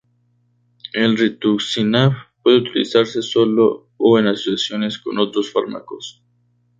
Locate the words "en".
4.17-4.25